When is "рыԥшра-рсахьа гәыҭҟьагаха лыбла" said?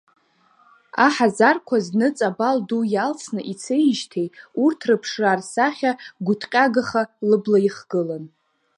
4.87-7.59